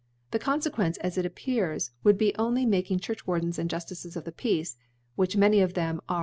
[0.31, 4.75] Ttfe Confeqtence, as it appears, would be only making Churchwardens of the Juftices of Peace,
[5.15, 6.19] which tnany of them are